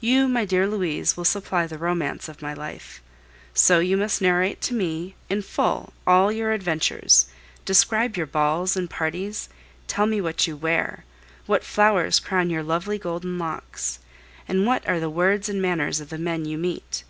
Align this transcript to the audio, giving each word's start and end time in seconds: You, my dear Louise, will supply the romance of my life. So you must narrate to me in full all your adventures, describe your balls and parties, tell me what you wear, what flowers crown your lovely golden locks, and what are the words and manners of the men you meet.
You, 0.00 0.28
my 0.28 0.44
dear 0.44 0.68
Louise, 0.68 1.16
will 1.16 1.24
supply 1.24 1.66
the 1.66 1.76
romance 1.76 2.28
of 2.28 2.40
my 2.40 2.54
life. 2.54 3.02
So 3.52 3.80
you 3.80 3.96
must 3.96 4.22
narrate 4.22 4.60
to 4.60 4.74
me 4.74 5.16
in 5.28 5.42
full 5.42 5.92
all 6.06 6.30
your 6.30 6.52
adventures, 6.52 7.26
describe 7.64 8.16
your 8.16 8.28
balls 8.28 8.76
and 8.76 8.88
parties, 8.88 9.48
tell 9.88 10.06
me 10.06 10.20
what 10.20 10.46
you 10.46 10.56
wear, 10.56 11.04
what 11.46 11.64
flowers 11.64 12.20
crown 12.20 12.48
your 12.48 12.62
lovely 12.62 12.96
golden 12.96 13.40
locks, 13.40 13.98
and 14.46 14.66
what 14.66 14.86
are 14.88 15.00
the 15.00 15.10
words 15.10 15.48
and 15.48 15.60
manners 15.60 15.98
of 15.98 16.10
the 16.10 16.16
men 16.18 16.44
you 16.44 16.58
meet. 16.58 17.02